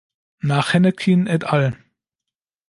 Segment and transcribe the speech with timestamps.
[0.39, 1.77] Nach Hennequin et al.